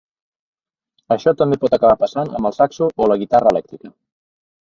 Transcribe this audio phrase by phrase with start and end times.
[1.15, 3.93] Això també pot acabar passant amb el saxo o la guitarra elèctrica.